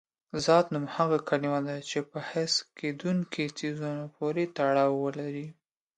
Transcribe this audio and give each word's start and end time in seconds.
ذات 0.45 0.65
نوم 0.73 0.85
هغه 0.95 1.17
کلمه 1.29 1.59
ده 1.67 1.75
چې 1.89 1.99
په 2.11 2.19
حس 2.29 2.53
کېدونکي 2.79 3.43
څیزونو 3.57 4.05
پورې 4.15 4.43
تړاو 4.57 4.91
ولري. 5.03 5.47